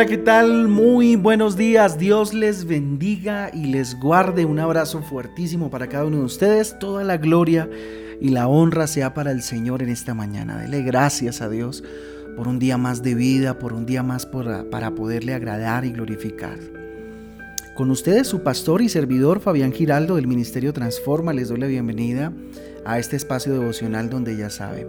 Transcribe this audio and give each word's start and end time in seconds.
Hola, 0.00 0.08
¿qué 0.08 0.16
tal? 0.16 0.66
Muy 0.68 1.14
buenos 1.16 1.58
días. 1.58 1.98
Dios 1.98 2.32
les 2.32 2.64
bendiga 2.64 3.50
y 3.52 3.66
les 3.66 4.00
guarde. 4.00 4.46
Un 4.46 4.58
abrazo 4.58 5.02
fuertísimo 5.02 5.68
para 5.68 5.90
cada 5.90 6.06
uno 6.06 6.20
de 6.20 6.24
ustedes. 6.24 6.78
Toda 6.78 7.04
la 7.04 7.18
gloria 7.18 7.68
y 8.18 8.30
la 8.30 8.48
honra 8.48 8.86
sea 8.86 9.12
para 9.12 9.30
el 9.30 9.42
Señor 9.42 9.82
en 9.82 9.90
esta 9.90 10.14
mañana. 10.14 10.56
Dele 10.56 10.80
gracias 10.80 11.42
a 11.42 11.50
Dios 11.50 11.84
por 12.34 12.48
un 12.48 12.58
día 12.58 12.78
más 12.78 13.02
de 13.02 13.14
vida, 13.14 13.58
por 13.58 13.74
un 13.74 13.84
día 13.84 14.02
más 14.02 14.24
para 14.24 14.94
poderle 14.94 15.34
agradar 15.34 15.84
y 15.84 15.92
glorificar. 15.92 16.58
Con 17.76 17.90
ustedes 17.90 18.26
su 18.26 18.42
pastor 18.42 18.80
y 18.80 18.88
servidor 18.88 19.40
Fabián 19.40 19.70
Giraldo 19.70 20.16
del 20.16 20.26
Ministerio 20.26 20.72
Transforma 20.72 21.34
les 21.34 21.50
doy 21.50 21.60
la 21.60 21.66
bienvenida 21.66 22.32
a 22.86 22.98
este 22.98 23.16
espacio 23.16 23.52
devocional 23.52 24.08
donde 24.08 24.34
ya 24.34 24.48
saben, 24.48 24.88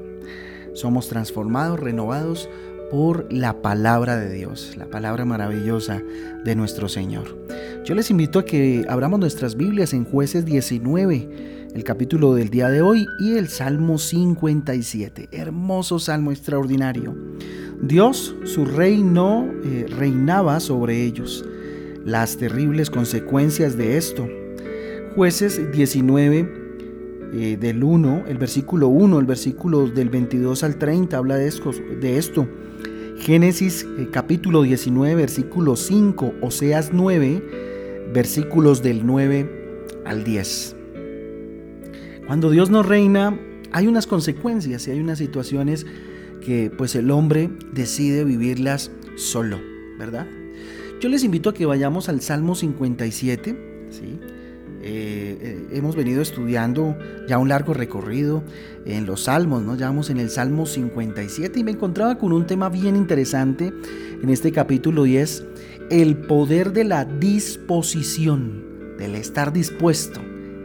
somos 0.73 1.09
transformados, 1.09 1.81
renovados 1.81 2.47
por 2.91 3.31
la 3.31 3.61
palabra 3.61 4.17
de 4.17 4.33
Dios, 4.33 4.75
la 4.77 4.85
palabra 4.85 5.23
maravillosa 5.23 6.03
de 6.43 6.55
nuestro 6.55 6.89
Señor. 6.89 7.37
Yo 7.85 7.95
les 7.95 8.11
invito 8.11 8.39
a 8.39 8.45
que 8.45 8.85
abramos 8.89 9.17
nuestras 9.17 9.55
Biblias 9.55 9.93
en 9.93 10.03
jueces 10.03 10.43
19, 10.43 11.69
el 11.73 11.83
capítulo 11.85 12.35
del 12.35 12.49
día 12.49 12.69
de 12.69 12.81
hoy, 12.81 13.07
y 13.17 13.37
el 13.37 13.47
Salmo 13.47 13.97
57, 13.97 15.29
hermoso 15.31 15.99
salmo 15.99 16.33
extraordinario. 16.33 17.15
Dios, 17.81 18.35
su 18.43 18.65
reino, 18.65 19.49
eh, 19.63 19.85
reinaba 19.89 20.59
sobre 20.59 21.01
ellos. 21.05 21.45
Las 22.03 22.35
terribles 22.35 22.89
consecuencias 22.89 23.77
de 23.77 23.95
esto. 23.95 24.27
Jueces 25.15 25.71
19, 25.71 26.61
eh, 27.33 27.57
del 27.57 27.83
1, 27.83 28.25
el 28.27 28.37
versículo 28.37 28.89
1, 28.89 29.19
el 29.19 29.25
versículo 29.25 29.87
del 29.87 30.09
22 30.09 30.63
al 30.65 30.75
30 30.75 31.17
habla 31.17 31.37
de 31.37 31.47
esto. 31.47 31.71
De 32.01 32.17
esto. 32.17 32.47
Génesis 33.21 33.85
eh, 33.99 34.07
capítulo 34.11 34.63
19, 34.63 35.13
versículo 35.13 35.75
5, 35.75 36.33
Oseas 36.41 36.89
9, 36.91 38.09
versículos 38.11 38.81
del 38.81 39.05
9 39.05 39.85
al 40.05 40.23
10. 40.23 40.75
Cuando 42.25 42.49
Dios 42.49 42.71
nos 42.71 42.83
reina, 42.83 43.39
hay 43.71 43.85
unas 43.85 44.07
consecuencias 44.07 44.87
y 44.87 44.91
hay 44.91 44.99
unas 44.99 45.19
situaciones 45.19 45.85
que 46.43 46.71
pues 46.75 46.95
el 46.95 47.11
hombre 47.11 47.51
decide 47.71 48.23
vivirlas 48.23 48.89
solo, 49.17 49.59
¿verdad? 49.99 50.25
Yo 50.99 51.07
les 51.07 51.23
invito 51.23 51.51
a 51.51 51.53
que 51.53 51.67
vayamos 51.67 52.09
al 52.09 52.21
Salmo 52.21 52.55
57, 52.55 53.87
¿sí? 53.91 54.19
Eh, 54.81 55.20
eh, 55.39 55.67
hemos 55.71 55.95
venido 55.95 56.21
estudiando 56.21 56.97
ya 57.27 57.37
un 57.37 57.49
largo 57.49 57.73
recorrido 57.73 58.43
en 58.85 59.05
los 59.05 59.23
salmos, 59.23 59.63
¿no? 59.63 59.75
Ya 59.75 59.87
vamos 59.87 60.09
en 60.09 60.17
el 60.17 60.29
Salmo 60.29 60.65
57 60.65 61.59
y 61.59 61.63
me 61.63 61.71
encontraba 61.71 62.17
con 62.17 62.33
un 62.33 62.47
tema 62.47 62.69
bien 62.69 62.95
interesante 62.95 63.73
en 64.21 64.29
este 64.29 64.51
capítulo 64.51 65.05
y 65.05 65.17
es 65.17 65.43
el 65.89 66.17
poder 66.17 66.71
de 66.73 66.83
la 66.85 67.05
disposición, 67.05 68.95
del 68.97 69.15
estar 69.15 69.51
dispuesto. 69.51 70.21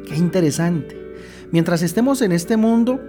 Qué 0.06 0.16
interesante. 0.16 0.96
Mientras 1.50 1.82
estemos 1.82 2.22
en 2.22 2.32
este 2.32 2.56
mundo, 2.56 3.00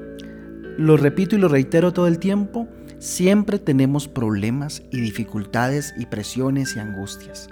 lo 0.77 0.97
repito 0.97 1.35
y 1.35 1.39
lo 1.39 1.47
reitero 1.47 1.93
todo 1.93 2.07
el 2.07 2.19
tiempo, 2.19 2.67
siempre 2.99 3.59
tenemos 3.59 4.07
problemas 4.07 4.83
y 4.91 4.99
dificultades 5.01 5.93
y 5.97 6.05
presiones 6.05 6.75
y 6.75 6.79
angustias. 6.79 7.49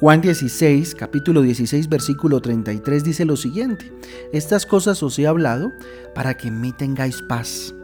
Juan 0.00 0.20
16, 0.20 0.94
capítulo 0.94 1.42
16, 1.42 1.88
versículo 1.88 2.40
33 2.40 3.02
dice 3.02 3.24
lo 3.24 3.36
siguiente, 3.36 3.92
estas 4.32 4.64
cosas 4.64 5.02
os 5.02 5.18
he 5.18 5.26
hablado 5.26 5.72
para 6.14 6.36
que 6.36 6.46
en 6.46 6.60
mí 6.60 6.70
tengáis 6.70 7.20
paz. 7.22 7.74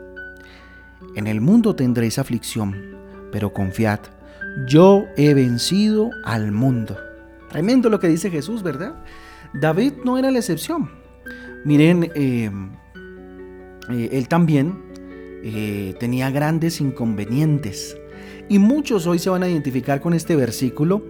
En 1.17 1.27
el 1.27 1.41
mundo 1.41 1.75
tendréis 1.75 2.21
aflicción, 2.21 2.97
pero 3.33 3.53
confiad, 3.53 3.99
yo 4.69 5.07
he 5.17 5.35
vencido 5.35 6.11
al 6.25 6.53
mundo. 6.53 6.97
Tremendo 7.51 7.91
lo 7.91 7.99
que 7.99 8.07
dice 8.07 8.31
Jesús, 8.31 8.63
¿verdad? 8.63 8.95
David 9.53 9.95
no 10.05 10.17
era 10.17 10.31
la 10.31 10.39
excepción. 10.39 10.93
Miren, 11.65 12.13
eh, 12.15 12.49
eh, 13.91 14.09
él 14.13 14.29
también 14.29 14.85
eh, 15.43 15.97
tenía 15.99 16.31
grandes 16.31 16.81
inconvenientes. 16.81 17.97
Y 18.49 18.61
muchos 18.61 19.09
hoy 19.09 19.19
se 19.19 19.31
van 19.31 19.43
a 19.43 19.49
identificar 19.49 20.01
con 20.01 20.15
este 20.15 20.37
versículo 20.37 21.03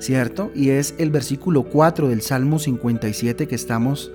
¿cierto? 0.00 0.50
Y 0.54 0.70
es 0.70 0.94
el 0.98 1.10
versículo 1.10 1.64
4 1.64 2.08
del 2.08 2.22
Salmo 2.22 2.58
57 2.58 3.46
que 3.46 3.54
estamos 3.54 4.12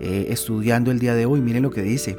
eh, 0.00 0.26
estudiando 0.30 0.90
el 0.90 0.98
día 0.98 1.14
de 1.14 1.26
hoy. 1.26 1.40
Miren 1.40 1.62
lo 1.62 1.70
que 1.70 1.82
dice. 1.82 2.16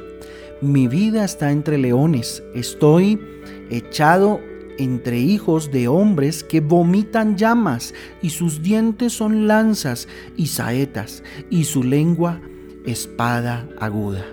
Mi 0.62 0.88
vida 0.88 1.24
está 1.24 1.52
entre 1.52 1.76
leones, 1.76 2.42
estoy 2.54 3.20
echado 3.68 4.40
entre 4.78 5.18
hijos 5.18 5.70
de 5.70 5.86
hombres 5.86 6.44
que 6.44 6.60
vomitan 6.60 7.36
llamas, 7.36 7.92
y 8.22 8.30
sus 8.30 8.62
dientes 8.62 9.12
son 9.12 9.46
lanzas 9.46 10.08
y 10.34 10.46
saetas, 10.46 11.22
y 11.50 11.64
su 11.64 11.82
lengua 11.82 12.40
espada 12.86 13.68
aguda. 13.78 14.24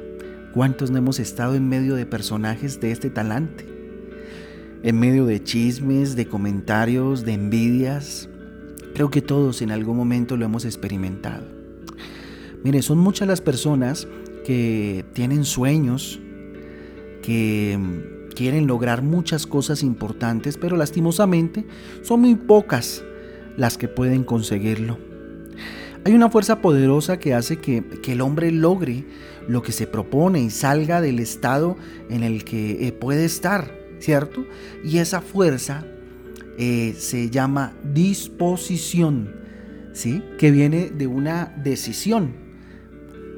¿Cuántos 0.53 0.91
no 0.91 0.97
hemos 0.97 1.19
estado 1.19 1.55
en 1.55 1.67
medio 1.67 1.95
de 1.95 2.05
personajes 2.05 2.79
de 2.79 2.91
este 2.91 3.09
talante? 3.09 3.65
En 4.83 4.99
medio 4.99 5.25
de 5.25 5.43
chismes, 5.43 6.15
de 6.15 6.27
comentarios, 6.27 7.25
de 7.25 7.33
envidias, 7.33 8.29
Creo 8.93 9.09
que 9.09 9.21
todos 9.21 9.61
en 9.61 9.71
algún 9.71 9.97
momento 9.97 10.37
lo 10.37 10.45
hemos 10.45 10.65
experimentado. 10.65 11.45
Mire, 12.63 12.81
son 12.81 12.99
muchas 12.99 13.27
las 13.27 13.41
personas 13.41 14.07
que 14.45 15.03
tienen 15.13 15.45
sueños, 15.45 16.19
que 17.21 17.79
quieren 18.35 18.67
lograr 18.67 19.01
muchas 19.01 19.47
cosas 19.47 19.83
importantes, 19.83 20.57
pero 20.57 20.77
lastimosamente 20.77 21.65
son 22.01 22.21
muy 22.21 22.35
pocas 22.35 23.03
las 23.57 23.77
que 23.77 23.87
pueden 23.87 24.23
conseguirlo. 24.23 24.97
Hay 26.05 26.13
una 26.13 26.29
fuerza 26.29 26.59
poderosa 26.61 27.17
que 27.17 27.33
hace 27.33 27.57
que, 27.57 27.83
el 28.07 28.21
hombre 28.21 28.51
logre 28.51 29.05
lo 29.47 29.61
que 29.61 29.71
se 29.71 29.87
propone 29.87 30.41
y 30.41 30.49
salga 30.49 30.99
del 30.99 31.19
estado 31.19 31.77
en 32.09 32.23
el 32.23 32.43
que 32.43 32.87
eh, 32.87 32.91
puede 32.91 33.23
estar, 33.23 33.73
¿cierto? 33.99 34.45
Y 34.83 34.97
esa 34.97 35.21
fuerza 35.21 35.85
eh, 36.57 36.95
se 36.97 37.29
llama 37.29 37.75
disposición, 37.83 39.35
¿sí? 39.93 40.23
que 40.37 40.51
viene 40.51 40.89
de 40.89 41.07
una 41.07 41.53
decisión, 41.63 42.35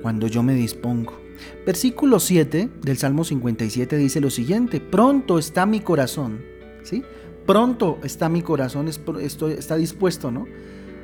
cuando 0.01 0.27
yo 0.27 0.43
me 0.43 0.53
dispongo. 0.53 1.25
Versículo 1.65 2.19
7 2.19 2.69
del 2.81 2.97
Salmo 2.97 3.23
57 3.23 3.97
dice 3.97 4.21
lo 4.21 4.29
siguiente, 4.29 4.79
pronto 4.79 5.37
está 5.37 5.65
mi 5.65 5.79
corazón, 5.79 6.41
¿sí? 6.83 7.03
Pronto 7.45 7.99
está 8.03 8.29
mi 8.29 8.41
corazón, 8.41 8.87
está 8.87 9.75
dispuesto, 9.75 10.31
¿no? 10.31 10.45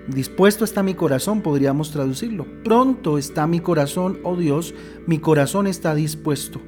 Dispuesto 0.07 0.65
está 0.65 0.81
mi 0.81 0.95
corazón, 0.95 1.41
podríamos 1.41 1.91
traducirlo. 1.91 2.45
Pronto 2.63 3.17
está 3.17 3.45
mi 3.45 3.59
corazón, 3.59 4.19
oh 4.23 4.35
Dios, 4.35 4.73
mi 5.05 5.19
corazón 5.19 5.67
está 5.67 5.93
dispuesto. 5.93 6.59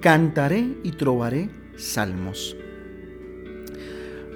Cantaré 0.00 0.76
y 0.82 0.92
trovaré 0.92 1.50
salmos. 1.76 2.56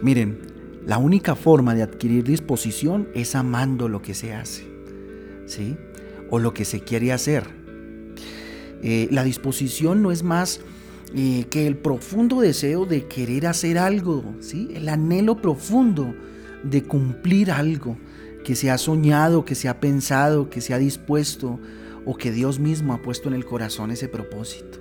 Miren, 0.02 0.53
la 0.86 0.98
única 0.98 1.34
forma 1.34 1.74
de 1.74 1.82
adquirir 1.82 2.24
disposición 2.24 3.08
es 3.14 3.34
amando 3.34 3.88
lo 3.88 4.02
que 4.02 4.12
se 4.12 4.34
hace, 4.34 4.66
¿sí? 5.46 5.76
O 6.30 6.38
lo 6.38 6.52
que 6.52 6.66
se 6.66 6.80
quiere 6.80 7.12
hacer. 7.12 7.44
Eh, 8.82 9.08
la 9.10 9.24
disposición 9.24 10.02
no 10.02 10.12
es 10.12 10.22
más 10.22 10.60
eh, 11.14 11.46
que 11.48 11.66
el 11.66 11.76
profundo 11.76 12.40
deseo 12.40 12.84
de 12.84 13.06
querer 13.06 13.46
hacer 13.46 13.78
algo, 13.78 14.34
¿sí? 14.40 14.68
El 14.74 14.90
anhelo 14.90 15.40
profundo 15.40 16.14
de 16.62 16.82
cumplir 16.82 17.50
algo 17.50 17.96
que 18.44 18.54
se 18.54 18.70
ha 18.70 18.76
soñado, 18.76 19.46
que 19.46 19.54
se 19.54 19.68
ha 19.68 19.80
pensado, 19.80 20.50
que 20.50 20.60
se 20.60 20.74
ha 20.74 20.78
dispuesto 20.78 21.58
o 22.04 22.14
que 22.16 22.30
Dios 22.30 22.58
mismo 22.58 22.92
ha 22.92 23.00
puesto 23.00 23.28
en 23.28 23.34
el 23.34 23.46
corazón 23.46 23.90
ese 23.90 24.08
propósito. 24.08 24.80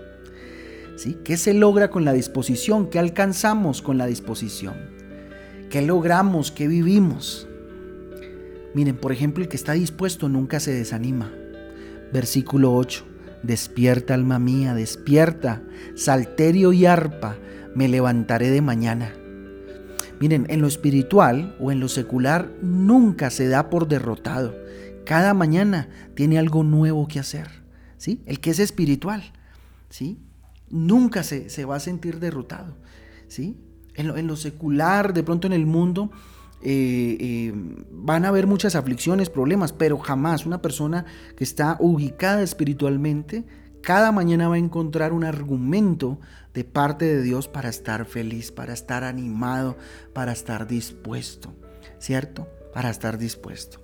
¿Sí? 0.97 1.17
¿Qué 1.23 1.37
se 1.37 1.53
logra 1.53 1.89
con 1.89 2.03
la 2.05 2.13
disposición? 2.13 2.89
¿Qué 2.89 2.99
alcanzamos 2.99 3.81
con 3.81 3.97
la 3.97 4.05
disposición? 4.05 5.02
¿Qué 5.73 5.81
logramos? 5.81 6.51
¿Qué 6.51 6.67
vivimos? 6.67 7.47
Miren, 8.75 8.95
por 8.95 9.11
ejemplo, 9.11 9.41
el 9.41 9.49
que 9.49 9.55
está 9.55 9.73
dispuesto 9.73 10.29
nunca 10.29 10.59
se 10.59 10.71
desanima. 10.71 11.31
Versículo 12.13 12.75
8. 12.75 13.03
Despierta, 13.41 14.13
alma 14.13 14.37
mía, 14.37 14.75
despierta, 14.75 15.63
salterio 15.95 16.73
y 16.73 16.85
arpa, 16.85 17.37
me 17.73 17.87
levantaré 17.87 18.51
de 18.51 18.61
mañana. 18.61 19.15
Miren, 20.19 20.45
en 20.49 20.61
lo 20.61 20.67
espiritual 20.67 21.55
o 21.59 21.71
en 21.71 21.79
lo 21.79 21.87
secular 21.87 22.51
nunca 22.61 23.31
se 23.31 23.47
da 23.47 23.71
por 23.71 23.87
derrotado. 23.87 24.55
Cada 25.07 25.33
mañana 25.33 25.89
tiene 26.13 26.37
algo 26.37 26.63
nuevo 26.63 27.07
que 27.07 27.17
hacer. 27.17 27.47
¿sí? 27.97 28.21
El 28.27 28.39
que 28.41 28.51
es 28.51 28.59
espiritual, 28.59 29.23
¿sí? 29.89 30.19
nunca 30.69 31.23
se, 31.23 31.49
se 31.49 31.65
va 31.65 31.77
a 31.77 31.79
sentir 31.79 32.19
derrotado. 32.19 32.77
¿sí? 33.27 33.57
En 33.95 34.27
lo, 34.27 34.35
secular, 34.35 35.13
de 35.13 35.23
pronto 35.23 35.47
en 35.47 35.53
el 35.53 35.65
mundo, 35.65 36.11
eh, 36.61 37.17
eh, 37.19 37.53
van 37.91 38.25
a 38.25 38.29
haber 38.29 38.47
muchas 38.47 38.75
aflicciones, 38.75 39.29
problemas, 39.29 39.73
pero 39.73 39.97
jamás 39.97 40.45
una 40.45 40.61
persona 40.61 41.05
que 41.35 41.43
está 41.43 41.77
ubicada 41.79 42.41
espiritualmente, 42.41 43.43
cada 43.81 44.11
mañana 44.11 44.47
va 44.47 44.55
a 44.55 44.59
encontrar 44.59 45.11
un 45.11 45.23
argumento 45.23 46.19
de 46.53 46.63
parte 46.63 47.05
de 47.05 47.21
Dios 47.21 47.47
para 47.47 47.69
estar 47.69 48.05
feliz, 48.05 48.51
para 48.51 48.73
estar 48.73 49.03
animado, 49.03 49.77
para 50.13 50.31
estar 50.31 50.67
dispuesto. 50.67 51.53
¿cierto? 52.03 52.49
Para 52.73 52.89
estar 52.89 53.17
dispuesto. 53.17 53.79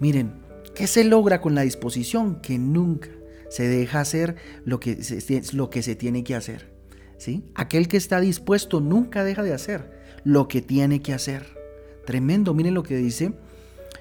Miren, 0.00 0.42
¿qué 0.74 0.88
se 0.88 1.04
logra 1.04 1.40
con 1.40 1.54
la 1.54 1.62
disposición? 1.62 2.40
Que 2.40 2.58
nunca 2.58 3.08
se 3.48 3.68
deja 3.68 4.00
hacer 4.00 4.36
lo 4.64 4.80
que 4.80 5.04
se, 5.04 5.42
lo 5.52 5.70
que 5.70 5.82
se 5.82 5.94
tiene 5.94 6.24
que 6.24 6.34
hacer. 6.34 6.69
¿Sí? 7.20 7.44
Aquel 7.54 7.86
que 7.86 7.98
está 7.98 8.18
dispuesto 8.18 8.80
nunca 8.80 9.22
deja 9.22 9.42
de 9.42 9.52
hacer 9.52 10.00
lo 10.24 10.48
que 10.48 10.62
tiene 10.62 11.02
que 11.02 11.12
hacer. 11.12 11.46
Tremendo, 12.06 12.54
miren 12.54 12.74
lo 12.74 12.82
que 12.82 12.96
dice 12.96 13.32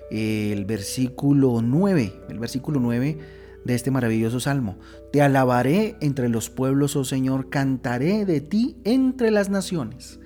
el 0.10 0.66
versículo 0.66 1.62
9, 1.62 2.22
el 2.30 2.40
versículo 2.40 2.80
9 2.80 3.18
de 3.66 3.76
este 3.76 3.92
maravilloso 3.92 4.40
salmo. 4.40 4.78
Te 5.12 5.22
alabaré 5.22 5.98
entre 6.00 6.30
los 6.30 6.50
pueblos, 6.50 6.96
oh 6.96 7.04
Señor, 7.04 7.50
cantaré 7.50 8.26
de 8.26 8.42
ti 8.42 8.78
entre 8.86 9.32
las 9.32 9.50
naciones. 9.50 10.20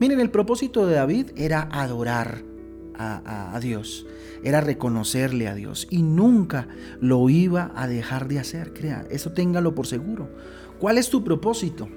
Miren, 0.00 0.18
el 0.18 0.30
propósito 0.30 0.86
de 0.86 0.94
David 0.94 1.30
era 1.36 1.68
adorar 1.70 2.42
a, 3.00 3.56
Dios, 3.62 4.06
era 4.42 4.60
reconocerle 4.60 5.46
a 5.46 5.54
Dios 5.54 5.86
y 5.88 6.02
nunca 6.02 6.66
lo 7.00 7.28
iba 7.28 7.70
a 7.76 7.86
dejar 7.86 8.26
de 8.26 8.40
hacer, 8.40 8.72
crea, 8.72 9.06
eso 9.08 9.32
téngalo 9.32 9.74
por 9.76 9.86
seguro. 9.86 10.28
¿Cuál 10.80 10.98
es 10.98 11.08
tu 11.08 11.22
propósito? 11.22 11.88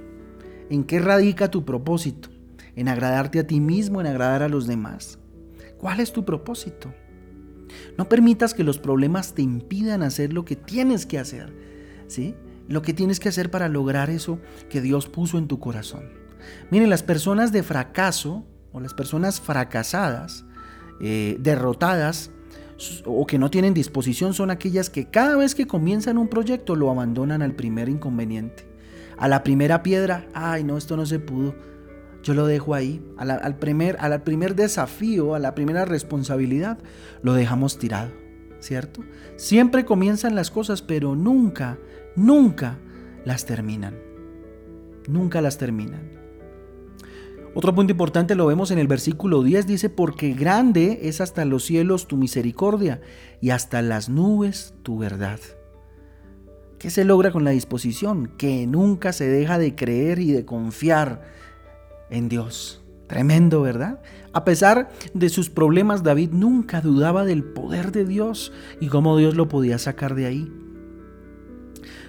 ¿En 0.72 0.86
qué 0.86 1.00
radica 1.00 1.52
tu 1.52 1.66
propósito? 1.66 2.30
¿En 2.78 2.88
agradarte 2.88 3.40
a 3.40 3.46
ti 3.46 3.60
mismo, 3.60 4.00
en 4.00 4.08
agradar 4.08 4.42
a 4.42 4.48
los 4.48 4.68
demás? 4.68 5.20
¿Cuál 5.78 6.00
es 6.00 6.14
tu 6.14 6.24
propósito? 6.24 6.94
No 7.98 8.08
permitas 8.08 8.54
que 8.54 8.64
los 8.64 8.80
problemas 8.80 9.34
te 9.34 9.42
impidan 9.42 10.02
hacer 10.02 10.32
lo 10.32 10.46
que 10.46 10.56
tienes 10.56 11.06
que 11.06 11.20
hacer, 11.20 11.54
¿sí? 12.08 12.36
Lo 12.70 12.82
que 12.82 12.94
tienes 12.94 13.20
que 13.20 13.28
hacer 13.28 13.52
para 13.52 13.68
lograr 13.68 14.10
eso 14.10 14.40
que 14.70 14.80
Dios 14.80 15.10
puso 15.10 15.38
en 15.38 15.50
tu 15.50 15.60
corazón. 15.60 16.04
Miren, 16.70 16.90
las 16.90 17.04
personas 17.04 17.52
de 17.52 17.64
fracaso 17.64 18.46
o 18.72 18.80
las 18.80 18.94
personas 18.94 19.42
fracasadas, 19.42 20.46
eh, 21.02 21.36
derrotadas 21.42 22.32
o 23.04 23.28
que 23.28 23.38
no 23.38 23.52
tienen 23.52 23.74
disposición 23.74 24.34
son 24.34 24.52
aquellas 24.52 24.90
que 24.90 25.10
cada 25.10 25.36
vez 25.36 25.54
que 25.54 25.68
comienzan 25.68 26.18
un 26.18 26.30
proyecto 26.30 26.78
lo 26.78 26.90
abandonan 26.90 27.42
al 27.42 27.56
primer 27.56 27.90
inconveniente. 27.90 28.71
A 29.18 29.28
la 29.28 29.44
primera 29.44 29.84
piedra, 29.84 30.28
ay 30.34 30.64
no, 30.64 30.78
esto 30.78 30.98
no 30.98 31.06
se 31.06 31.20
pudo 31.20 31.56
yo 32.24 32.34
lo 32.34 32.46
dejo 32.46 32.74
ahí. 32.74 33.02
al, 33.18 33.56
primer, 33.58 33.98
al 34.00 34.22
primer 34.24 34.56
desafío, 34.56 35.36
a 35.36 35.40
la 35.40 35.56
primera 35.56 35.86
responsabilidad, 35.86 36.78
lo 37.22 37.34
dejamos 37.34 37.78
tirado, 37.78 38.12
¿cierto? 38.60 39.02
Siempre 39.38 39.86
comienzan 39.86 40.36
las 40.36 40.52
cosas, 40.52 40.82
pero 40.82 41.16
nunca, 41.16 41.78
nunca 42.16 42.78
las 43.26 43.46
terminan. 43.46 43.96
Nunca 45.08 45.42
las 45.42 45.58
terminan. 45.58 46.20
Otro 47.54 47.76
punto 47.76 47.92
importante 47.92 48.36
lo 48.36 48.46
vemos 48.46 48.72
en 48.72 48.78
el 48.78 48.88
versículo 48.88 49.44
10, 49.44 49.68
dice, 49.68 49.90
porque 49.90 50.34
grande 50.34 51.00
es 51.04 51.20
hasta 51.20 51.44
los 51.44 51.66
cielos 51.66 52.08
tu 52.08 52.16
misericordia 52.16 53.02
y 53.42 53.50
hasta 53.50 53.82
las 53.82 54.08
nubes 54.08 54.74
tu 54.84 54.98
verdad. 54.98 55.40
¿Qué 56.82 56.90
se 56.90 57.06
logra 57.06 57.30
con 57.30 57.44
la 57.44 57.52
disposición? 57.52 58.32
Que 58.40 58.66
nunca 58.66 59.14
se 59.14 59.28
deja 59.28 59.60
de 59.60 59.76
creer 59.76 60.18
y 60.18 60.32
de 60.32 60.46
confiar 60.46 61.22
en 62.10 62.28
Dios. 62.28 62.82
Tremendo, 63.06 63.62
¿verdad? 63.62 64.02
A 64.34 64.44
pesar 64.46 64.90
de 65.14 65.30
sus 65.30 65.52
problemas, 65.52 66.02
David 66.02 66.32
nunca 66.32 66.82
dudaba 66.82 67.24
del 67.24 67.44
poder 67.44 67.92
de 67.92 68.04
Dios 68.04 68.52
y 68.80 68.88
cómo 68.88 69.16
Dios 69.16 69.36
lo 69.36 69.48
podía 69.48 69.78
sacar 69.78 70.16
de 70.16 70.26
ahí. 70.26 70.52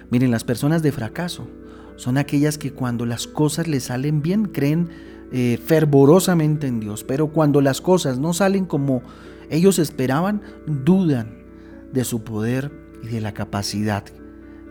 Miren, 0.09 0.31
las 0.31 0.43
personas 0.43 0.81
de 0.81 0.91
fracaso 0.91 1.47
son 1.95 2.17
aquellas 2.17 2.57
que 2.57 2.73
cuando 2.73 3.05
las 3.05 3.27
cosas 3.27 3.67
les 3.67 3.83
salen 3.83 4.23
bien 4.23 4.45
creen 4.45 4.89
eh, 5.31 5.59
fervorosamente 5.63 6.65
en 6.65 6.79
Dios, 6.79 7.03
pero 7.03 7.27
cuando 7.27 7.61
las 7.61 7.79
cosas 7.79 8.17
no 8.17 8.33
salen 8.33 8.65
como 8.65 9.03
ellos 9.51 9.77
esperaban, 9.77 10.41
dudan 10.65 11.43
de 11.91 12.03
su 12.05 12.23
poder 12.23 12.71
y 13.03 13.09
de 13.09 13.21
la 13.21 13.35
capacidad, 13.35 14.03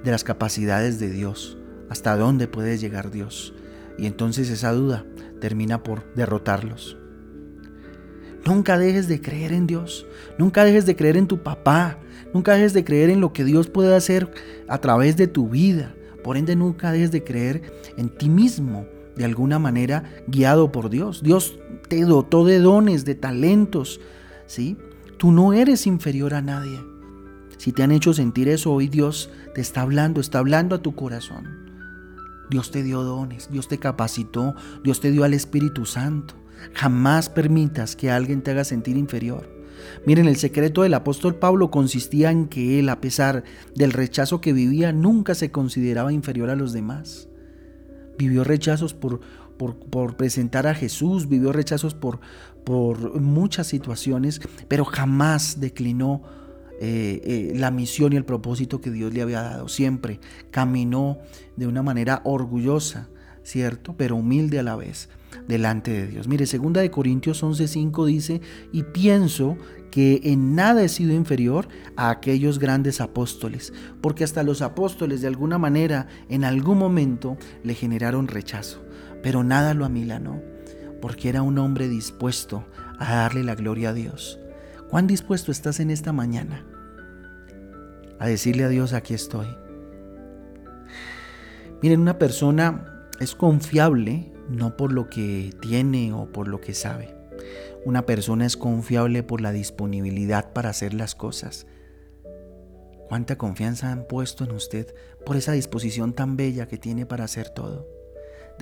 de 0.05 0.11
las 0.11 0.25
capacidades 0.25 0.99
de 0.99 1.11
Dios, 1.11 1.59
hasta 1.89 2.17
dónde 2.17 2.49
puede 2.49 2.79
llegar 2.79 3.11
Dios. 3.11 3.55
Y 3.99 4.07
entonces 4.07 4.51
esa 4.51 4.73
duda 4.73 5.05
termina 5.41 5.83
por 5.83 6.13
derrotarlos. 6.15 6.97
Nunca 8.45 8.79
dejes 8.79 9.07
de 9.07 9.21
creer 9.21 9.53
en 9.53 9.67
Dios. 9.67 10.07
Nunca 10.39 10.65
dejes 10.65 10.87
de 10.87 10.97
creer 10.97 11.17
en 11.17 11.29
tu 11.29 11.43
papá. 11.43 11.99
Nunca 12.35 12.55
dejes 12.55 12.73
de 12.73 12.85
creer 12.85 13.11
en 13.11 13.21
lo 13.21 13.33
que 13.33 13.45
Dios 13.45 13.69
puede 13.69 13.95
hacer 13.95 14.31
a 14.69 14.79
través 14.79 15.17
de 15.17 15.29
tu 15.29 15.49
vida. 15.49 15.95
Por 16.25 16.37
ende, 16.37 16.57
nunca 16.57 16.93
dejes 16.93 17.13
de 17.13 17.23
creer 17.23 17.63
en 17.97 18.09
ti 18.09 18.29
mismo, 18.29 18.87
de 19.17 19.25
alguna 19.25 19.59
manera 19.59 20.05
guiado 20.27 20.73
por 20.73 20.91
Dios. 20.91 21.23
Dios 21.23 21.59
te 21.89 22.03
dotó 22.03 22.45
de 22.45 22.59
dones, 22.59 23.05
de 23.05 23.15
talentos. 23.15 24.01
¿sí? 24.47 24.77
Tú 25.19 25.31
no 25.31 25.53
eres 25.53 25.87
inferior 25.87 26.35
a 26.35 26.43
nadie. 26.43 26.81
Si 27.63 27.71
te 27.71 27.85
han 27.85 27.93
hecho 27.93 28.13
sentir 28.13 28.49
eso, 28.49 28.73
hoy 28.73 28.89
Dios 28.89 29.31
te 29.55 29.61
está 29.61 29.83
hablando, 29.83 30.21
está 30.21 30.41
hablando 30.41 30.75
a 30.75 30.83
tu 30.83 30.97
corazón. 30.97 31.47
Dios 32.51 32.73
te 32.73 32.83
dio 32.83 33.05
dones, 33.05 33.51
Dios 33.53 33.69
te 33.69 33.79
capacitó, 33.79 34.57
Dios 34.83 34.99
te 34.99 35.13
dio 35.13 35.23
al 35.23 35.33
Espíritu 35.33 35.87
Santo. 35.87 36.35
Jamás 36.75 37.29
permitas 37.29 37.95
que 37.95 38.11
alguien 38.11 38.43
te 38.43 38.51
haga 38.51 38.65
sentir 38.65 38.97
inferior. 38.97 39.49
Miren, 40.05 40.27
el 40.27 40.39
secreto 40.39 40.83
del 40.83 40.95
apóstol 40.95 41.37
Pablo 41.37 41.71
consistía 41.71 42.33
en 42.33 42.49
que 42.49 42.81
él, 42.81 42.89
a 42.89 43.01
pesar 43.01 43.45
del 43.77 43.93
rechazo 43.93 44.41
que 44.41 44.53
vivía, 44.53 44.93
nunca 44.93 45.37
se 45.37 45.53
consideraba 45.53 46.13
inferior 46.13 46.51
a 46.51 46.57
los 46.57 46.73
demás. 46.73 47.29
Vivió 48.19 48.43
rechazos 48.43 48.93
por, 48.93 49.21
por, 49.57 50.17
presentar 50.17 50.67
a 50.67 50.75
Jesús, 50.75 51.29
vivió 51.29 51.53
rechazos 51.53 51.95
por, 51.95 52.19
por 52.65 53.21
muchas 53.21 53.69
situaciones, 53.69 54.41
pero 54.67 54.85
jamás 54.85 55.61
declinó 55.61 56.43
eh, 56.81 57.21
eh, 57.25 57.53
la 57.57 57.71
misión 57.71 58.13
y 58.13 58.17
el 58.17 58.25
propósito 58.25 58.81
que 58.81 58.91
Dios 58.91 59.13
le 59.13 59.23
había 59.23 59.43
dado. 59.43 59.69
Siempre 59.69 60.21
caminó 60.51 61.19
de 61.57 61.67
una 61.67 61.83
manera 61.83 62.21
orgullosa, 62.25 63.09
¿cierto? 63.43 63.95
Pero 63.97 64.17
humilde 64.17 64.59
a 64.59 64.63
la 64.63 64.77
vez 64.77 65.09
delante 65.49 65.91
de 65.91 66.07
Dios. 66.07 66.29
Mire, 66.29 66.47
segunda 66.47 66.81
de 66.81 66.91
Corintios 66.91 67.43
11:5 67.43 68.07
dice, 68.07 68.41
"Y 68.73 68.83
pienso 68.83 69.57
que 69.93 70.21
en 70.25 70.55
nada 70.55 70.83
he 70.83 70.89
sido 70.89 71.13
inferior 71.13 71.69
a 71.97 72.11
aquellos 72.11 72.59
grandes 72.59 73.01
apóstoles, 73.01 73.73
porque 74.01 74.25
hasta 74.25 74.43
los 74.43 74.63
apóstoles 74.63 75.21
de 75.21 75.29
alguna 75.29 75.59
manera 75.59 76.09
en 76.31 76.45
algún 76.45 76.79
momento 76.79 77.37
le 77.63 77.75
generaron 77.75 78.27
rechazo, 78.27 78.83
pero 79.23 79.45
nada 79.45 79.75
lo 79.75 79.85
amilanó, 79.85 80.41
porque 81.03 81.29
era 81.29 81.43
un 81.43 81.59
hombre 81.59 81.89
dispuesto 81.89 82.65
a 82.99 83.15
darle 83.17 83.45
la 83.45 83.55
gloria 83.55 83.91
a 83.91 83.93
Dios. 83.93 84.41
¿Cuán 84.93 85.07
dispuesto 85.07 85.51
estás 85.53 85.81
en 85.81 85.91
esta 85.91 86.13
mañana 86.13 86.67
a 88.19 88.27
decirle 88.27 88.65
a 88.65 88.69
Dios, 88.69 88.93
aquí 88.93 89.15
estoy? 89.15 89.47
Miren, 91.81 92.03
una 92.03 92.19
persona 92.19 93.09
es 93.19 93.35
confiable 93.35 94.35
no 94.51 94.77
por 94.77 94.93
lo 94.93 95.09
que 95.09 95.55
tiene 95.63 96.13
o 96.13 96.31
por 96.31 96.47
lo 96.47 96.61
que 96.61 96.75
sabe. 96.75 97.17
Una 97.87 98.05
persona 98.05 98.45
es 98.45 98.59
confiable 98.59 99.23
por 99.23 99.41
la 99.41 99.53
disponibilidad 99.53 100.53
para 100.53 100.69
hacer 100.69 100.93
las 100.93 101.15
cosas. 101.15 101.67
¿Cuánta 103.09 103.39
confianza 103.39 103.93
han 103.93 104.07
puesto 104.07 104.45
en 104.45 104.51
usted 104.51 104.95
por 105.25 105.37
esa 105.37 105.53
disposición 105.53 106.13
tan 106.13 106.37
bella 106.37 106.69
que 106.69 106.77
tiene 106.77 107.07
para 107.07 107.25
hacer 107.25 107.49
todo? 107.49 108.02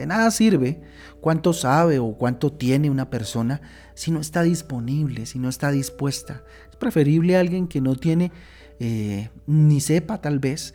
De 0.01 0.07
nada 0.07 0.31
sirve 0.31 0.81
cuánto 1.21 1.53
sabe 1.53 1.99
o 1.99 2.15
cuánto 2.15 2.51
tiene 2.51 2.89
una 2.89 3.11
persona 3.11 3.61
si 3.93 4.11
no 4.11 4.19
está 4.21 4.43
disponible, 4.43 5.27
si 5.27 5.39
no 5.39 5.51
está 5.51 5.71
dispuesta. 5.71 6.43
Es 6.71 6.77
preferible 6.77 7.37
alguien 7.37 7.69
que 7.69 7.83
no 7.83 7.95
tiene 7.97 8.33
eh, 8.79 9.29
ni 9.47 9.83
sepa 9.83 10.23
tal 10.23 10.39
vez, 10.39 10.73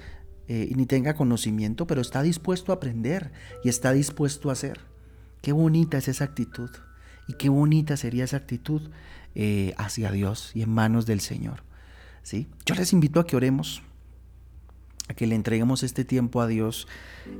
eh, 0.48 0.72
ni 0.76 0.86
tenga 0.86 1.16
conocimiento, 1.16 1.88
pero 1.88 2.02
está 2.02 2.22
dispuesto 2.22 2.72
a 2.72 2.76
aprender 2.76 3.32
y 3.64 3.70
está 3.70 3.94
dispuesto 3.94 4.52
a 4.52 4.54
hacer. 4.54 4.82
Qué 5.42 5.54
bonita 5.54 5.98
es 5.98 6.08
esa 6.08 6.26
actitud 6.26 6.70
y 7.28 7.34
qué 7.34 7.50
bonita 7.50 7.98
sería 7.98 8.26
esa 8.26 8.38
actitud 8.38 8.92
eh, 9.34 9.74
hacia 9.80 10.12
Dios 10.12 10.52
y 10.54 10.62
en 10.62 10.70
manos 10.70 11.08
del 11.08 11.20
Señor. 11.20 11.64
¿sí? 12.22 12.48
Yo 12.64 12.76
les 12.76 12.94
invito 12.94 13.20
a 13.20 13.26
que 13.26 13.36
oremos, 13.36 13.82
a 15.08 15.14
que 15.14 15.28
le 15.28 15.36
entreguemos 15.36 15.84
este 15.84 16.06
tiempo 16.06 16.42
a 16.42 16.48
Dios 16.48 16.88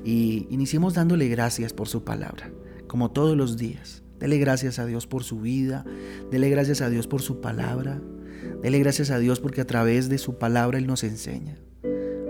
y 0.04 0.48
iniciemos 0.50 0.94
dándole 0.94 1.28
gracias 1.28 1.74
por 1.74 1.88
su 1.88 2.04
palabra, 2.04 2.52
como 2.88 3.12
todos 3.12 3.36
los 3.36 3.58
días. 3.58 4.04
Dele 4.20 4.38
gracias 4.38 4.80
a 4.80 4.86
Dios 4.86 5.08
por 5.08 5.24
su 5.24 5.42
vida, 5.42 5.86
dele 6.32 6.50
gracias 6.50 6.82
a 6.82 6.90
Dios 6.90 7.06
por 7.08 7.22
su 7.22 7.42
palabra, 7.42 8.02
Dele 8.62 8.80
gracias 8.80 9.12
a 9.12 9.20
Dios 9.20 9.40
porque 9.40 9.62
a 9.62 9.68
través 9.68 10.10
de 10.10 10.18
su 10.18 10.38
palabra 10.38 10.78
Él 10.78 10.88
nos 10.88 11.04
enseña. 11.04 11.58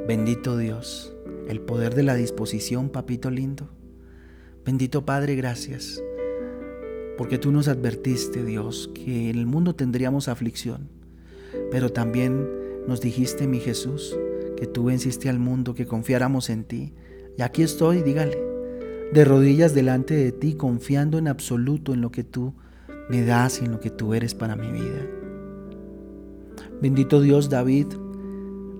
Bendito 0.08 0.58
Dios, 0.58 1.16
el 1.48 1.62
poder 1.62 1.96
de 1.96 2.04
la 2.04 2.16
disposición, 2.16 2.90
papito 2.90 3.30
lindo. 3.32 3.70
Bendito 4.66 5.06
Padre, 5.06 5.36
gracias. 5.36 6.02
Porque 7.18 7.38
tú 7.38 7.52
nos 7.52 7.68
advertiste, 7.68 8.44
Dios, 8.44 8.90
que 8.94 9.30
en 9.30 9.38
el 9.38 9.46
mundo 9.46 9.76
tendríamos 9.76 10.28
aflicción. 10.28 10.90
Pero 11.72 11.92
también 11.92 12.50
nos 12.88 13.00
dijiste, 13.00 13.48
mi 13.48 13.60
Jesús, 13.60 14.18
que 14.58 14.68
tú 14.68 14.86
venciste 14.86 15.30
al 15.30 15.40
mundo, 15.40 15.76
que 15.76 15.86
confiáramos 15.86 16.50
en 16.50 16.64
ti. 16.64 16.94
Y 17.38 17.42
aquí 17.42 17.64
estoy, 17.64 18.02
dígale, 18.02 18.38
de 19.14 19.26
rodillas 19.26 19.74
delante 19.74 20.14
de 20.16 20.32
ti, 20.32 20.56
confiando 20.56 21.18
en 21.18 21.28
absoluto 21.28 21.94
en 21.94 22.02
lo 22.02 22.12
que 22.12 22.24
tú 22.24 22.54
me 23.10 23.24
das 23.24 23.62
y 23.62 23.66
en 23.66 23.72
lo 23.72 23.80
que 23.80 23.90
tú 23.90 24.14
eres 24.14 24.34
para 24.34 24.56
mi 24.56 24.72
vida. 24.72 25.06
Bendito 26.82 27.22
Dios 27.22 27.50
David. 27.50 27.88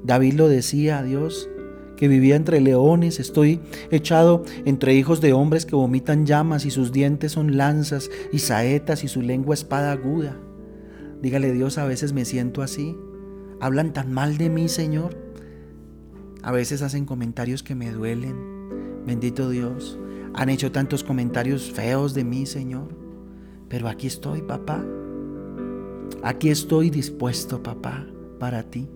David 0.04 0.34
lo 0.34 0.48
decía 0.48 1.00
a 1.00 1.04
Dios, 1.04 1.50
que 1.96 2.08
vivía 2.08 2.36
entre 2.36 2.62
leones, 2.62 3.20
estoy 3.20 3.62
echado 3.90 4.44
entre 4.66 4.94
hijos 4.94 5.22
de 5.22 5.34
hombres 5.34 5.66
que 5.66 5.76
vomitan 5.76 6.26
llamas 6.26 6.66
y 6.66 6.72
sus 6.72 6.92
dientes 6.92 7.32
son 7.32 7.58
lanzas 7.58 8.10
y 8.32 8.40
saetas 8.40 9.04
y 9.04 9.08
su 9.08 9.22
lengua 9.22 9.56
espada 9.56 9.92
aguda. 9.92 10.38
Dígale 11.22 11.54
Dios, 11.54 11.78
a 11.78 11.86
veces 11.86 12.14
me 12.14 12.26
siento 12.26 12.62
así. 12.62 12.98
Hablan 13.60 13.94
tan 13.94 14.12
mal 14.12 14.38
de 14.38 14.50
mí, 14.50 14.68
Señor. 14.68 15.25
A 16.46 16.52
veces 16.52 16.84
hacen 16.84 17.08
comentarios 17.08 17.64
que 17.64 17.74
me 17.74 17.92
duelen. 17.92 18.36
Bendito 19.08 19.50
Dios. 19.50 19.98
Han 20.36 20.50
hecho 20.50 20.72
tantos 20.72 21.04
comentarios 21.04 21.72
feos 21.72 22.14
de 22.14 22.24
mí, 22.24 22.46
Señor. 22.46 22.90
Pero 23.68 23.88
aquí 23.88 24.06
estoy, 24.06 24.44
papá. 24.44 24.86
Aquí 26.22 26.50
estoy 26.50 26.92
dispuesto, 26.92 27.64
papá, 27.64 28.06
para 28.38 28.62
ti. 28.62 28.88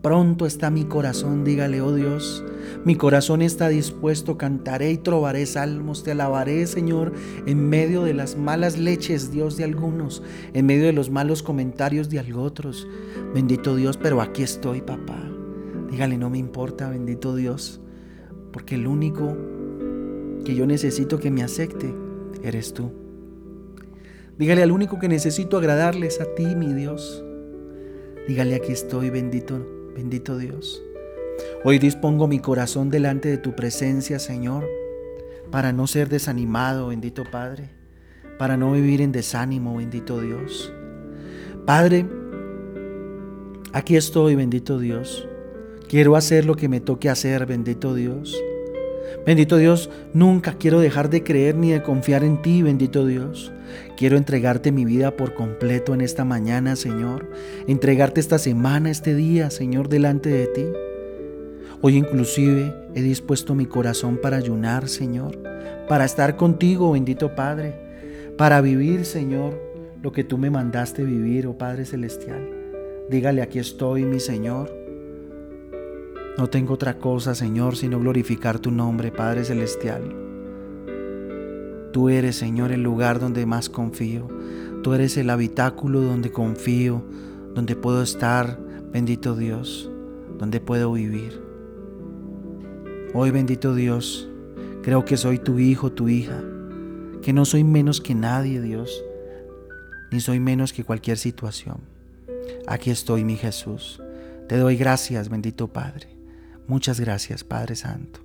Pronto 0.00 0.46
está 0.46 0.70
mi 0.70 0.84
corazón, 0.84 1.44
dígale, 1.44 1.82
oh 1.82 1.92
Dios, 1.92 2.44
mi 2.84 2.94
corazón 2.94 3.42
está 3.42 3.68
dispuesto, 3.68 4.38
cantaré 4.38 4.92
y 4.92 4.96
trovaré 4.96 5.44
salmos, 5.44 6.04
te 6.04 6.12
alabaré, 6.12 6.66
Señor, 6.68 7.12
en 7.46 7.68
medio 7.68 8.04
de 8.04 8.14
las 8.14 8.36
malas 8.36 8.78
leches, 8.78 9.30
Dios, 9.32 9.56
de 9.56 9.64
algunos, 9.64 10.22
en 10.54 10.66
medio 10.66 10.86
de 10.86 10.92
los 10.92 11.10
malos 11.10 11.42
comentarios 11.42 12.08
de 12.08 12.32
otros. 12.32 12.86
Bendito 13.34 13.76
Dios, 13.76 13.98
pero 13.98 14.22
aquí 14.22 14.42
estoy, 14.42 14.80
papá. 14.80 15.27
Dígale, 15.90 16.18
no 16.18 16.30
me 16.30 16.38
importa, 16.38 16.90
bendito 16.90 17.34
Dios, 17.34 17.80
porque 18.52 18.74
el 18.74 18.86
único 18.86 19.36
que 20.44 20.54
yo 20.54 20.66
necesito 20.66 21.18
que 21.18 21.30
me 21.30 21.42
acepte 21.42 21.94
eres 22.42 22.74
tú. 22.74 22.92
Dígale 24.38 24.62
al 24.62 24.70
único 24.70 24.98
que 24.98 25.08
necesito 25.08 25.56
agradarles 25.56 26.20
a 26.20 26.34
ti, 26.34 26.54
mi 26.54 26.72
Dios. 26.72 27.24
Dígale, 28.28 28.54
aquí 28.54 28.72
estoy, 28.72 29.10
bendito 29.10 29.78
bendito 29.98 30.38
Dios. 30.38 30.80
Hoy 31.64 31.80
dispongo 31.80 32.28
mi 32.28 32.38
corazón 32.38 32.88
delante 32.88 33.28
de 33.28 33.38
tu 33.38 33.56
presencia, 33.56 34.20
Señor, 34.20 34.64
para 35.50 35.72
no 35.72 35.88
ser 35.88 36.08
desanimado, 36.08 36.88
bendito 36.88 37.24
Padre, 37.24 37.70
para 38.38 38.56
no 38.56 38.72
vivir 38.72 39.00
en 39.00 39.10
desánimo, 39.10 39.76
bendito 39.76 40.20
Dios. 40.20 40.72
Padre, 41.66 42.06
aquí 43.72 43.96
estoy, 43.96 44.36
bendito 44.36 44.78
Dios. 44.78 45.28
Quiero 45.88 46.16
hacer 46.16 46.44
lo 46.44 46.54
que 46.54 46.68
me 46.68 46.80
toque 46.80 47.08
hacer, 47.08 47.46
bendito 47.46 47.94
Dios. 47.94 48.38
Bendito 49.24 49.56
Dios, 49.56 49.88
nunca 50.12 50.58
quiero 50.58 50.80
dejar 50.80 51.08
de 51.08 51.24
creer 51.24 51.54
ni 51.54 51.70
de 51.70 51.82
confiar 51.82 52.24
en 52.24 52.42
ti, 52.42 52.60
bendito 52.60 53.06
Dios. 53.06 53.52
Quiero 53.96 54.18
entregarte 54.18 54.70
mi 54.70 54.84
vida 54.84 55.16
por 55.16 55.32
completo 55.32 55.94
en 55.94 56.02
esta 56.02 56.26
mañana, 56.26 56.76
Señor. 56.76 57.30
Entregarte 57.66 58.20
esta 58.20 58.38
semana, 58.38 58.90
este 58.90 59.14
día, 59.14 59.48
Señor, 59.48 59.88
delante 59.88 60.28
de 60.28 60.46
ti. 60.48 60.66
Hoy 61.80 61.96
inclusive 61.96 62.74
he 62.94 63.00
dispuesto 63.00 63.54
mi 63.54 63.64
corazón 63.64 64.18
para 64.20 64.36
ayunar, 64.36 64.88
Señor, 64.88 65.38
para 65.88 66.04
estar 66.04 66.36
contigo, 66.36 66.92
bendito 66.92 67.34
Padre, 67.34 67.74
para 68.36 68.60
vivir, 68.60 69.06
Señor, 69.06 69.58
lo 70.02 70.12
que 70.12 70.22
tú 70.22 70.36
me 70.36 70.50
mandaste 70.50 71.02
vivir, 71.02 71.46
oh 71.46 71.56
Padre 71.56 71.86
Celestial. 71.86 72.46
Dígale, 73.08 73.40
aquí 73.40 73.58
estoy, 73.58 74.04
mi 74.04 74.20
Señor. 74.20 74.77
No 76.38 76.46
tengo 76.46 76.74
otra 76.74 76.98
cosa, 76.98 77.34
Señor, 77.34 77.74
sino 77.74 77.98
glorificar 77.98 78.60
tu 78.60 78.70
nombre, 78.70 79.10
Padre 79.10 79.44
Celestial. 79.44 80.14
Tú 81.92 82.08
eres, 82.10 82.36
Señor, 82.36 82.70
el 82.70 82.80
lugar 82.80 83.18
donde 83.18 83.44
más 83.44 83.68
confío. 83.68 84.28
Tú 84.84 84.94
eres 84.94 85.16
el 85.16 85.30
habitáculo 85.30 86.00
donde 86.00 86.30
confío, 86.30 87.02
donde 87.56 87.74
puedo 87.74 88.04
estar, 88.04 88.56
bendito 88.92 89.34
Dios, 89.34 89.90
donde 90.38 90.60
puedo 90.60 90.92
vivir. 90.92 91.42
Hoy, 93.14 93.32
bendito 93.32 93.74
Dios, 93.74 94.28
creo 94.84 95.04
que 95.04 95.16
soy 95.16 95.40
tu 95.40 95.58
hijo, 95.58 95.90
tu 95.90 96.08
hija, 96.08 96.40
que 97.20 97.32
no 97.32 97.46
soy 97.46 97.64
menos 97.64 98.00
que 98.00 98.14
nadie, 98.14 98.60
Dios, 98.60 99.04
ni 100.12 100.20
soy 100.20 100.38
menos 100.38 100.72
que 100.72 100.84
cualquier 100.84 101.18
situación. 101.18 101.78
Aquí 102.68 102.90
estoy, 102.90 103.24
mi 103.24 103.34
Jesús. 103.34 104.00
Te 104.48 104.56
doy 104.56 104.76
gracias, 104.76 105.28
bendito 105.28 105.66
Padre. 105.66 106.17
Muchas 106.68 107.00
gracias, 107.00 107.44
Padre 107.44 107.76
Santo. 107.76 108.20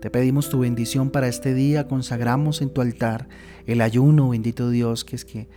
Te 0.00 0.08
pedimos 0.08 0.48
tu 0.48 0.60
bendición 0.60 1.10
para 1.10 1.26
este 1.26 1.52
día, 1.52 1.88
consagramos 1.88 2.62
en 2.62 2.70
tu 2.70 2.80
altar 2.80 3.28
el 3.66 3.80
ayuno, 3.80 4.28
bendito 4.28 4.70
Dios, 4.70 5.04
que 5.04 5.16
es 5.16 5.24
que, 5.24 5.48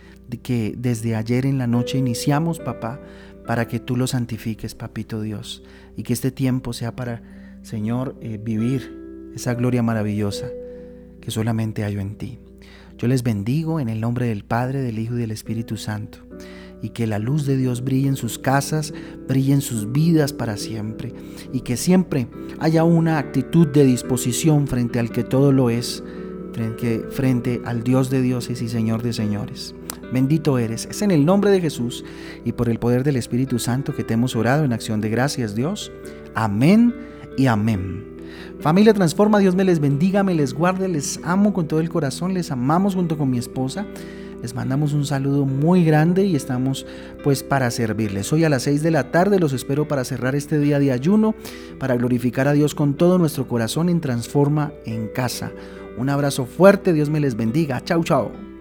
que 0.42 0.74
desde 0.76 1.14
ayer 1.14 1.46
en 1.46 1.58
la 1.58 1.68
noche 1.68 1.98
iniciamos, 1.98 2.58
papá, 2.58 3.00
para 3.46 3.68
que 3.68 3.78
tú 3.78 3.96
lo 3.96 4.08
santifiques, 4.08 4.74
papito 4.74 5.20
Dios, 5.20 5.62
y 5.96 6.02
que 6.02 6.12
este 6.12 6.32
tiempo 6.32 6.72
sea 6.72 6.96
para, 6.96 7.22
Señor, 7.62 8.16
eh, 8.20 8.40
vivir 8.42 9.30
esa 9.36 9.54
gloria 9.54 9.84
maravillosa 9.84 10.48
que 11.20 11.30
solamente 11.30 11.84
hallo 11.84 12.00
en 12.00 12.16
ti. 12.16 12.40
Yo 12.98 13.06
les 13.06 13.22
bendigo 13.22 13.78
en 13.78 13.88
el 13.88 14.00
nombre 14.00 14.26
del 14.26 14.44
Padre, 14.44 14.80
del 14.80 14.98
Hijo 14.98 15.14
y 15.14 15.20
del 15.20 15.30
Espíritu 15.30 15.76
Santo 15.76 16.18
y 16.82 16.90
que 16.90 17.06
la 17.06 17.18
luz 17.18 17.46
de 17.46 17.56
Dios 17.56 17.82
brille 17.82 18.08
en 18.08 18.16
sus 18.16 18.38
casas, 18.38 18.92
brille 19.28 19.54
en 19.54 19.60
sus 19.60 19.92
vidas 19.92 20.32
para 20.32 20.56
siempre 20.56 21.14
y 21.52 21.60
que 21.60 21.76
siempre 21.76 22.28
haya 22.58 22.84
una 22.84 23.18
actitud 23.18 23.68
de 23.68 23.84
disposición 23.84 24.66
frente 24.66 24.98
al 24.98 25.10
que 25.10 25.24
todo 25.24 25.52
lo 25.52 25.70
es, 25.70 26.02
frente, 27.10 27.62
al 27.64 27.82
Dios 27.82 28.10
de 28.10 28.20
dioses 28.20 28.60
y 28.60 28.68
Señor 28.68 29.02
de 29.02 29.12
señores. 29.12 29.74
Bendito 30.12 30.58
eres. 30.58 30.86
Es 30.90 31.00
en 31.00 31.10
el 31.10 31.24
nombre 31.24 31.50
de 31.50 31.60
Jesús 31.60 32.04
y 32.44 32.52
por 32.52 32.68
el 32.68 32.78
poder 32.78 33.04
del 33.04 33.16
Espíritu 33.16 33.58
Santo 33.58 33.94
que 33.94 34.04
te 34.04 34.14
hemos 34.14 34.36
orado 34.36 34.64
en 34.64 34.72
acción 34.72 35.00
de 35.00 35.08
gracias, 35.08 35.54
Dios. 35.54 35.90
Amén 36.34 36.94
y 37.38 37.46
amén. 37.46 38.12
Familia 38.60 38.94
Transforma, 38.94 39.38
Dios 39.38 39.54
me 39.54 39.64
les 39.64 39.80
bendiga, 39.80 40.22
me 40.22 40.34
les 40.34 40.52
guarde, 40.52 40.88
les 40.88 41.20
amo 41.24 41.52
con 41.52 41.66
todo 41.66 41.80
el 41.80 41.88
corazón, 41.88 42.34
les 42.34 42.50
amamos 42.50 42.94
junto 42.94 43.16
con 43.16 43.30
mi 43.30 43.38
esposa. 43.38 43.86
Les 44.42 44.54
mandamos 44.54 44.92
un 44.92 45.06
saludo 45.06 45.46
muy 45.46 45.84
grande 45.84 46.24
y 46.24 46.34
estamos 46.34 46.84
pues 47.22 47.42
para 47.42 47.70
servirles. 47.70 48.32
Hoy 48.32 48.44
a 48.44 48.48
las 48.48 48.64
6 48.64 48.82
de 48.82 48.90
la 48.90 49.12
tarde 49.12 49.38
los 49.38 49.52
espero 49.52 49.86
para 49.86 50.04
cerrar 50.04 50.34
este 50.34 50.58
día 50.58 50.80
de 50.80 50.92
ayuno, 50.92 51.34
para 51.78 51.96
glorificar 51.96 52.48
a 52.48 52.52
Dios 52.52 52.74
con 52.74 52.94
todo 52.94 53.18
nuestro 53.18 53.46
corazón 53.46 53.88
en 53.88 54.00
Transforma 54.00 54.72
en 54.84 55.08
Casa. 55.08 55.52
Un 55.96 56.08
abrazo 56.08 56.44
fuerte, 56.44 56.92
Dios 56.92 57.08
me 57.08 57.20
les 57.20 57.36
bendiga. 57.36 57.82
Chau, 57.84 58.02
chao. 58.02 58.51